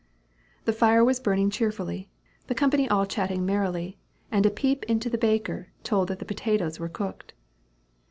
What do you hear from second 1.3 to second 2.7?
cheerfully, the